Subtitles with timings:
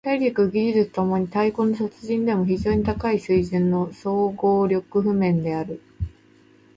[0.03, 5.79] 体力・技術共に太鼓の達人でも非常に高い水準の総合力譜面である。